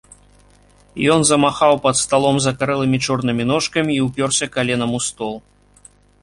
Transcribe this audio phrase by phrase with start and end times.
[1.15, 5.35] Ён замахаў пад сталом закарэлымі чорнымі ножкамі і ўпёрся каленам у стол.